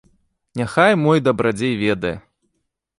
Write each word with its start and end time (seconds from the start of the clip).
Няхай 0.61 0.91
мой 1.03 1.23
дабрадзей 1.29 1.73
ведае. 1.85 2.17